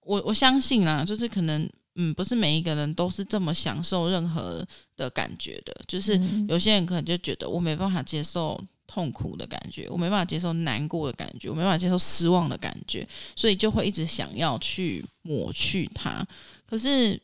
[0.02, 4.64] 我我相信啊，就是可能嗯，不是每一个人都是这么享受任何
[4.96, 8.64] 的感觉的，就是有些人可能就觉得我没办法接受。
[8.92, 16.26] 痛苦的感觉，我没办法接受难过的感觉，我没办法接受失望的感觉，所以就会一直想要去抹去它。
[16.66, 17.22] 可是，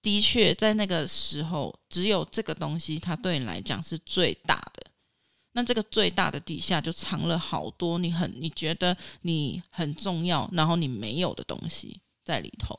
[0.00, 4.86] 的确在那个时候，只有这个东西，它对你来讲是最大的。
[5.52, 12.74] 那这个最大的底下，就藏了好多你很你觉得你很重要，然后你没有的东西在里头。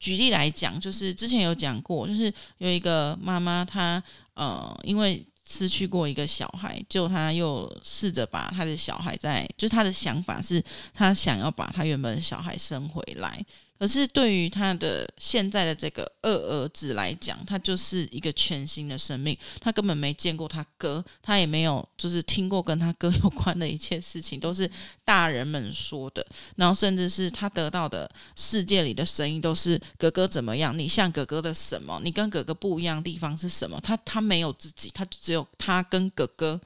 [0.00, 4.02] 举例来讲，就是之前有讲过，就是有一个妈妈，她
[4.34, 5.24] 呃，因为。
[5.46, 13.44] 失去过一个小孩，就他又试着把他的小孩在，就他的想法是，他想要把他原本的小孩生回来。
[13.76, 24.70] 可是对于他的现在的这个二儿子来讲，他就是一个全新的生命，他根本没见过他哥，他也没有就是听过跟他哥有关的一切事情，都是
[25.04, 26.24] 大人们说的。
[26.56, 33.80] 然后甚至是他得到的世界里的声音，都是哥哥怎么样，你像哥哥的什么，你跟哥哥不一样的地方是什么？
[33.82, 36.58] 他他没有自己，他只有他跟哥哥，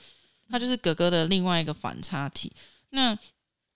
[0.51, 2.53] 他就是哥哥的另外一个反差体。
[2.90, 3.18] 那。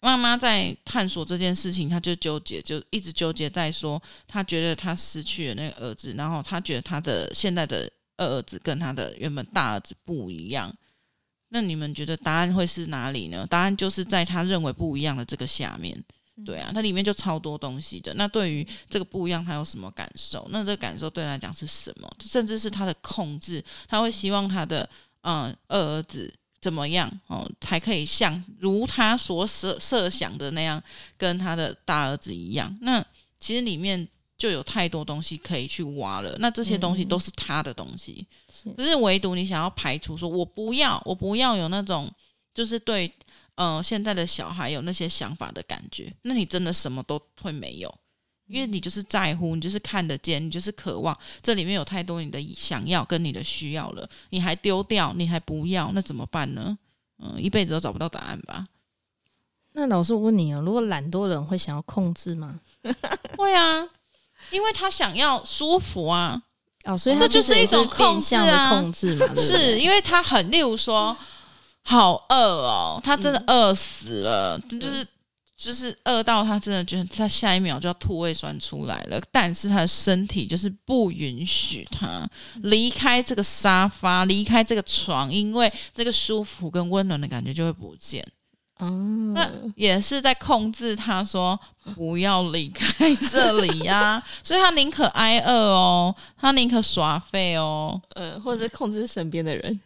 [0.02, 10.74] 妈妈在探索这件事情，她就纠结，就一直纠结在说，她觉得她失去了那个儿子，然后她觉得她的现在的二儿子跟她的原本大儿子不一样。
[11.50, 13.46] 那你们觉得答案会是哪里呢？
[13.48, 16.02] 答案就是在他认为不一样的这个下面。
[16.46, 18.12] 对啊，它里面就超多东西的。
[18.14, 20.48] 那对于这个不一样，他有什么感受？
[20.50, 22.10] 那这个感受对他来讲是什么？
[22.20, 24.88] 甚至是他的控制，他会希望他的
[25.20, 30.82] 嗯二儿子怎么样哦，才可以像如他所设设想的那样，
[31.18, 32.74] 跟他的大儿子一样。
[32.80, 33.04] 那
[33.38, 36.34] 其实里面就有太多东西可以去挖了。
[36.38, 38.26] 那这些东西都是他的东西，
[38.64, 42.10] 嗯、可是唯独你想要排除，说我不要，我不要有那种
[42.54, 43.12] 就是对。
[43.56, 47.94] 嗯、呃，现在的小孩有那些想法的感觉，那你真的什么都会没有，
[48.52, 56.76] 因为你就是在乎，你就是看得见，你就是渴望，这里面有太多你的想要跟你的需要了，你还丢掉，你还不要，那怎么办呢？
[57.22, 58.66] 嗯，一辈子都找不到答案吧？
[59.72, 62.60] 那老师我问你啊，如果懒惰人会想要控制吗？
[63.38, 63.88] 会啊，
[64.50, 66.42] 因为他想要舒服啊，
[66.84, 71.16] 哦，所以这就是一种控制啊，控制嘛，是因为他很，例如说。
[71.84, 75.04] 好饿哦，他真的饿死了，嗯、就是
[75.62, 82.28] 就是饿到他真的觉得他下一秒就要吐胃酸出来了，但是他的身体就是不允许他
[82.62, 88.26] 离开这个沙发，离开这个床，因为这个舒服跟温暖的感觉就会不见。
[88.78, 88.88] 哦，
[89.34, 91.56] 那也是在控制他说
[91.94, 99.80] 不要离开这里呀、啊， 所以他宁可挨饿哦，他宁可耍废哦，呃，或者是控制身边的人。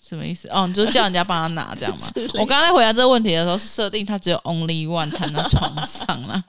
[0.00, 0.48] 什么意思？
[0.48, 2.06] 哦，你就是叫人家帮他拿这样吗？
[2.40, 6.42] 我刚才回答这个问题的时候，是设定他只有 only one 躺在床上啦，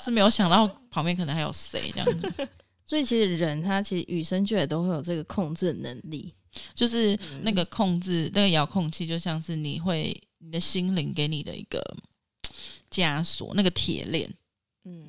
[0.00, 2.48] 是没有想到旁边可能还有谁这样子。
[2.84, 6.34] 所以其实人他其实与生俱来都会有这个控制能力，
[6.74, 11.82] 就是那个控制那个遥控器，就像是你会你的心灵给你的一个
[12.90, 14.28] 枷锁，那个铁链，
[14.84, 15.06] 嗯。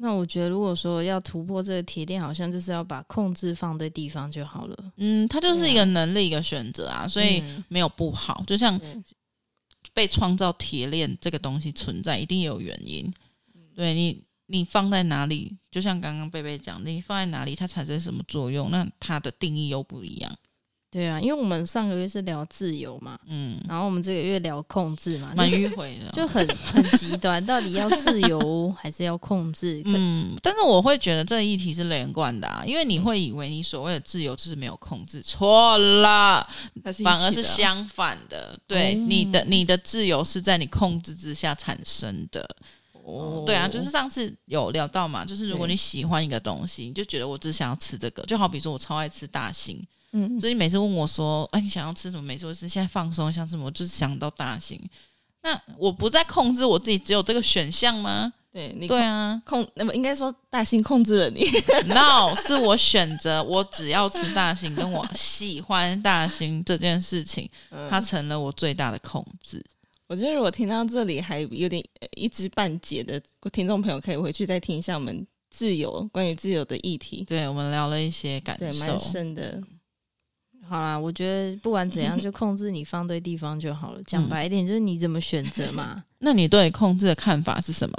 [0.00, 4.92] 那我觉得，如果说要突破这个铁链，好像就是要把控制放对地方就好了。
[4.96, 8.44] 嗯，它就是一个能力，一个选择啊，所以没有不好。
[8.46, 8.80] 就像
[9.92, 13.12] 被创造铁链这个东西存在，一定有原因。
[13.74, 15.56] 对你，你放在哪里？
[15.70, 18.70] 就像刚刚贝贝讲，你放在哪里，它产生什么作用？
[18.70, 20.32] 那它的定义又不一样。
[20.90, 29.82] 对啊，因为我们上个月是聊自由嘛，嗯，然后我们这个月聊控制嘛，蛮迂回的， 就很很极端，到底要自由还是要控制？
[29.84, 36.48] 嗯，但是我会觉得这个议题是连贯的啊，因为你会以为你所谓的自由就是没有控制，错了，
[37.04, 38.58] 反而是相反的。
[38.66, 42.48] 对，嗯、你的你的自由是在你控制之下产生的。
[42.92, 49.86] 哦，对啊，就是上次有聊到嘛，就是如果你喜欢一个东西，你就觉得我只想要吃这个，就好比说我超爱吃大心。
[50.12, 54.80] 嗯，所以你每次问我说：“哎，你想要吃什么？”每次我是现在放松，想什么，我就是想到大型。
[55.42, 58.32] 那我不再控制我自己，只有这个选项吗？
[58.50, 61.44] 对，你对啊，控那么应该说大兴控制了你。
[61.86, 69.64] No，是我选择，我只要吃大兴，跟我喜欢大兴这件事情，嗯、它成了我最大的控制。
[70.08, 71.84] 我觉得如果听到这里还有点
[72.16, 77.22] 一知半解的听众朋友，可以回去再听一下我们自由关于自由的议题。
[77.24, 79.62] 对，我们聊了一些感受，对，蛮深的。
[80.68, 84.02] 好啦，我觉得不管怎样，就控制你放对地方就好了。
[84.04, 86.04] 讲白一点，就是你怎么选择嘛。
[86.20, 87.96] 那你对控制的看法是什么？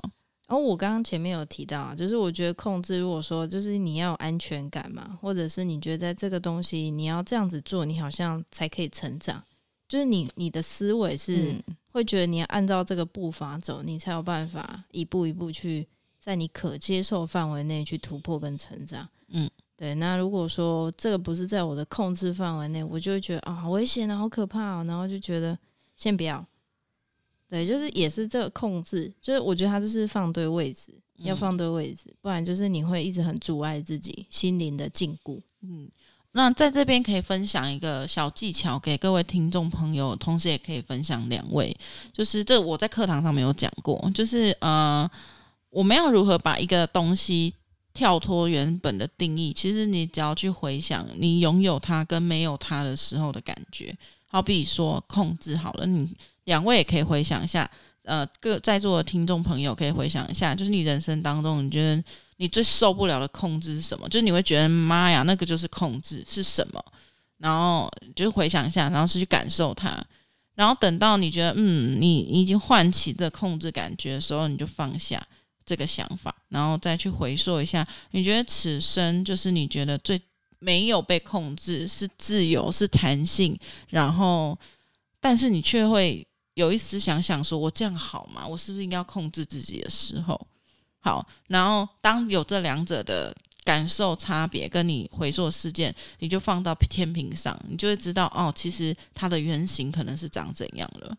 [0.48, 9.44] 哦，我刚刚前面有提到啊，就是我觉得控制，如果说就是你要有安全感嘛，或者是你觉得在这个东西你要这样子做，你好像才可以成长。
[9.88, 11.56] 就是你你的思维是
[11.92, 15.88] 会觉得你要按照这个步伐走，你才有办法一步一步去
[16.20, 19.08] 在你可接受范围内去突破跟成长。
[19.30, 19.50] 嗯。
[19.80, 25.58] 对，那如果说这个不是在我的控制范围内，我就会觉得啊，好危险啊，好可怕啊，然后就觉得
[25.96, 26.46] 先不要。
[27.50, 35.40] 对，就是也是这个控制，就是我觉得它就是放对位置，要放对位置，不然就是你会一直很阻碍自己心灵的禁锢。
[35.62, 35.90] 嗯，
[36.34, 41.74] 那在这边可以分享一个小技巧给各位听众朋友，同时也可以分享两位，
[42.12, 45.10] 就是这我在课堂上没有讲过，就是呃，
[45.70, 47.54] 我们要如何把一个东西。
[48.00, 53.94] 跳脱原本的定义，其实你只要去回想你拥有它跟没有它的时候的感觉，
[54.26, 56.10] 好比说控制好了，你
[56.46, 57.70] 两位也可以回想一下，
[58.04, 62.02] 呃，各在座的听众朋友可以回想一下，就是你人生当中你觉得
[62.38, 64.08] 你最受不了的控制是什么？
[64.08, 66.82] 就是你会觉得妈呀，那个就是控制是什么？
[67.38, 70.02] 然后就回想一下，然后是去感受它，
[70.56, 75.22] 然后等到你觉得嗯，你你已经唤起这控制感觉的时候，你就放下。
[75.70, 80.20] 这个想法，然后再去回溯一下，你觉得此生就是你觉得最
[80.58, 83.56] 没有被控制，是自由，是弹性，
[83.90, 84.58] 然后，
[85.22, 88.48] 但是你却会有一丝想想说，我这样好吗？
[88.48, 90.48] 我是不是应该要控制自己的时候？
[91.02, 93.32] 好，然后当有这两者的
[93.64, 101.16] 感受差别，跟你回溯事件，你就放到天平上，你就会知道哦，其实它的原型可能是长怎样了。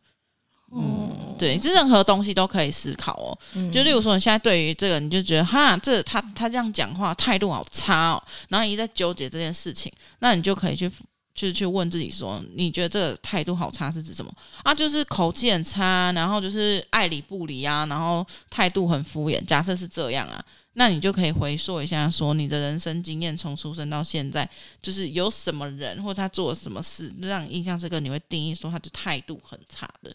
[0.73, 3.39] 嗯，对，这任何东西都可以思考哦。
[3.55, 10.89] 嗯、就例如说，你现在对于这个，你就觉得哈，这他他这样讲话态度好差哦，然后你一直在纠结这件事情，那你就可以去
[11.35, 14.73] 去去问自己说，你觉得这个态度好差是指什么啊？
[14.73, 19.45] 就是口气很差，然后就是爱理不理啊，然后态度很敷衍。
[19.45, 20.45] 假设是这样啊，
[20.75, 24.49] 那你就可以回溯一下，说你的人生经验从出生到现在，
[24.81, 30.15] 就是有什么人或他做了什么事让你印象这个，你会定义说他的态度很差的。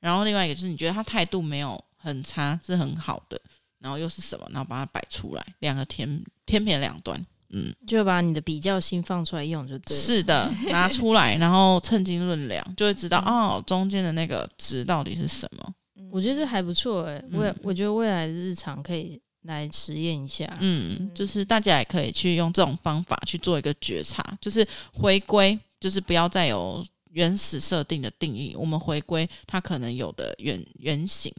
[0.00, 3.40] 然后另外一个就是你觉得他态度没有很差，是很好的，
[3.80, 4.46] 然后又是什么？
[4.52, 7.20] 然后把它摆出来，两个天天平两端，
[7.50, 9.96] 嗯，就把你的比较心放出来用就对。
[9.96, 15.74] 是的，拿出来，然后称斤论两，就会知道、嗯、哦，中间的那个值到底是什么。
[16.10, 20.56] 我觉得这还不错哎，未、嗯、我觉得未来的日常可以来实验一下。
[20.60, 26.84] 嗯，就是大家也可以去用这种方法去做一个觉察，就是回归，就是不要再有。
[27.18, 31.34] 原始设定的定义，我们回归它可能有的原原型，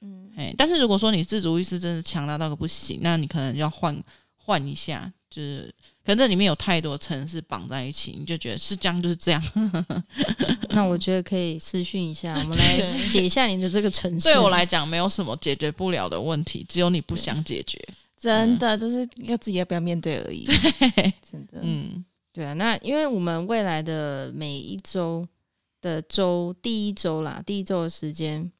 [0.00, 4.00] 嗯，哎，但是如果说你自主意识真的强大到个不行，那你可能要换
[4.36, 5.74] 换一下，就是
[6.04, 9.42] 可能这里面有太多城市绑在一起，你就觉得是这样就是这样。
[10.70, 12.76] 那我觉得可以私讯一下，我们来
[13.10, 14.28] 解一下你的这个城市。
[14.28, 17.76] 对我来讲，没有什么解决不了的问题，只有你不想解决，
[18.16, 20.44] 真的就是要自己要不要面对而已。
[21.28, 22.04] 真的，嗯。
[22.34, 25.24] 对啊，那因为我们未来的每一周
[25.80, 28.50] 的周第一周啦，第一周的时间，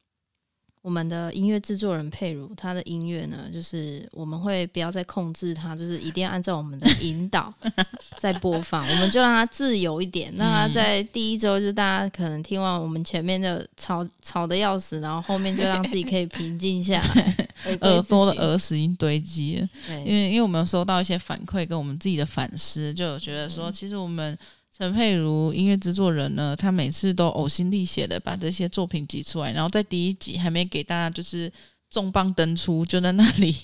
[0.85, 7.51] 我们的音乐制作人佩如，他的音乐呢，就是我们会不要再控制他，就是一定要按照我们的引导
[8.21, 10.31] 在播放，我们就让他自由一点。
[10.37, 17.49] 那他在第一周，就大家可能听完我们前面的吵吵得要死，然后后面就让自己可以平静下来。
[17.81, 19.69] 耳朵的耳屎已经堆积了，
[20.05, 24.37] 因为因为我们有收到一些反馈跟我们自己的反思，就有觉得说，其实我们
[24.77, 31.53] 陈佩如音乐制作人呢，他每次都呕心沥血的把这些作品挤出来，然后在第一集还没给大家就是
[31.89, 33.55] 重磅登出，就在那里。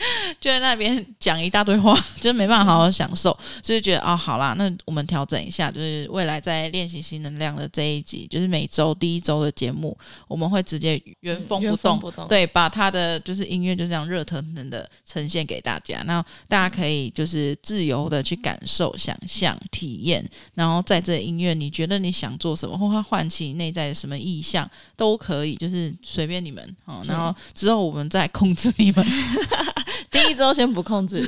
[0.40, 9.96] 就在那边讲一大堆话， 就是没办法好好享受，所以觉得哦，好啦，那我们调整一下，就是未来在练习新能量的这一集，就是每周第一周的节目，
[10.26, 12.26] 我们会直接原封不动，不动。
[12.28, 29.06] 对，把他的就是音乐就这样热腾腾的呈现给大家，那大家可以就是自由的去感受、想象、体验，然后在这音乐，你觉得你想做什么，或它唤起内在的什么意向，都可以，就是随便你们哦，然后之后我们再控制你们。
[30.10, 31.26] 第一周先不控制，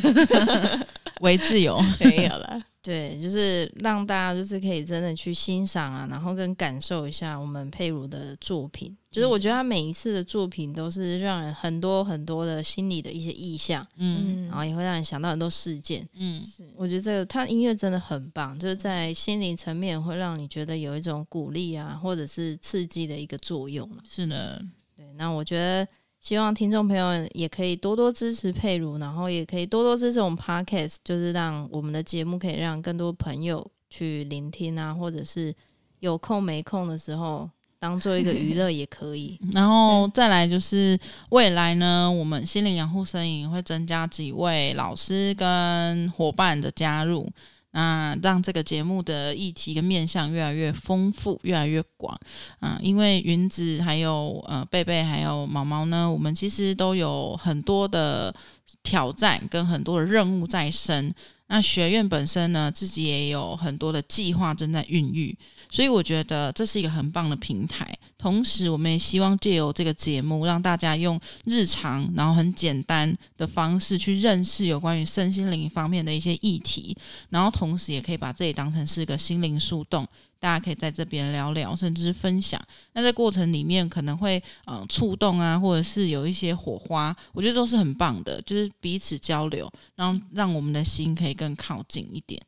[1.20, 2.60] 为自由没有了。
[2.82, 8.92] 对，就是让大家就是可以真的去欣赏啊，然后跟感受一下我们佩如的作品。
[9.08, 16.42] 就是我觉得他每一次的作品都是让人很多很多的心理的一些意象，嗯，然后也会让人想到很多事件，嗯，
[16.74, 23.88] 我觉得这个他音乐真的很棒，就是在心灵层面会让你觉得有一种鼓励啊，或者是刺激的一个作用。
[24.10, 24.60] 是的，
[24.96, 25.86] 对，那我觉得。
[26.22, 35.52] 希望听众朋友也可以多多支持佩如，然后也可以多多支持我们 Podcast，就是让我们的节目可以让更多朋友去聆听啊，或者是
[35.98, 37.50] 有空没空的时候
[37.80, 39.36] 当做一个娱乐也可以。
[39.52, 40.96] 然后再来就是
[41.30, 47.28] 未来呢，我们心灵养护声营会增加几位老师跟伙伴的加入。
[47.72, 52.18] 那让这个节目的议题跟面向越来越丰富，越来越广
[52.60, 52.78] 啊！
[52.80, 58.34] 因为云子还有呃贝贝还有毛毛呢，我们其实都有很多的
[58.82, 61.14] 挑战跟很多的任务在身。
[61.48, 65.36] 那学院本身呢，自己也有很多的计划正在孕育，
[65.70, 67.86] 所以我觉得这是一个很棒的平台。
[68.16, 76.96] 同时，我们也希望借由这个节目，让大家用日常然后很简单的方式去认识有关于身心灵方面的一些议题，
[77.28, 80.08] 然后同时也可以把这里当成是一个心灵树洞。
[80.42, 82.60] 大家可以在这边聊聊，甚至是分享。
[82.94, 92.42] 那在过程里面可能会嗯触动啊，或者是有一些火花，我觉得都是很棒的，就是彼此交流，然后让我们的心可以更靠近一点。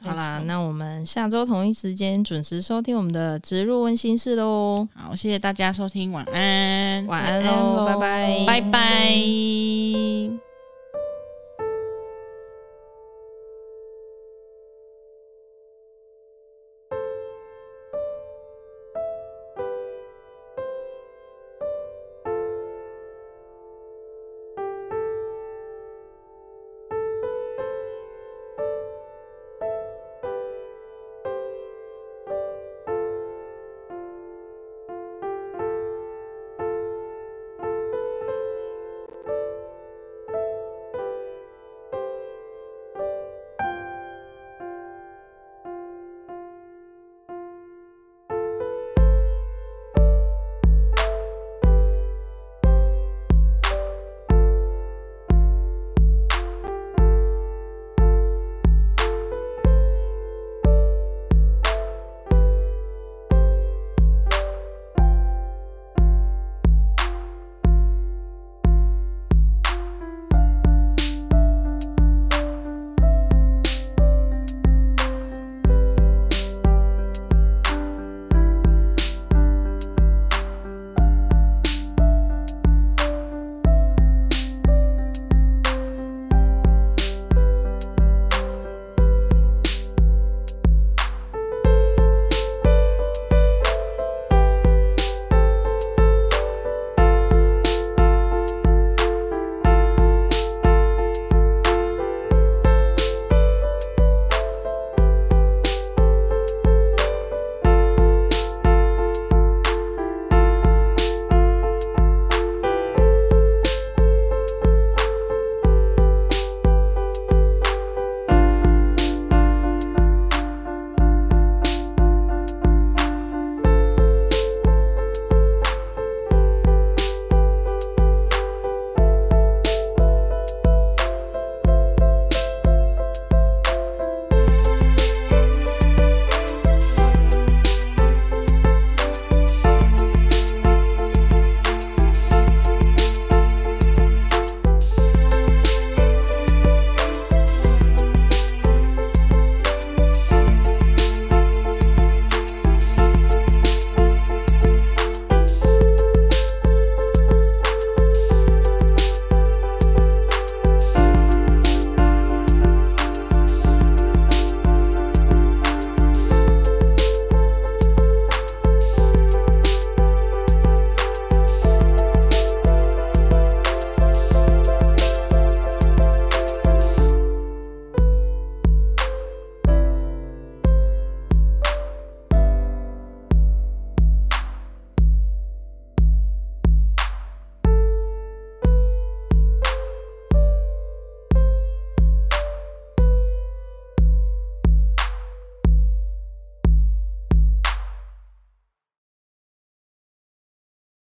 [0.00, 4.88] 好啦，那我们下周同一时间准时收听我们的植入温馨室喽。
[4.92, 10.49] 好，谢谢大家收听，晚安，晚安喽，拜拜，拜拜。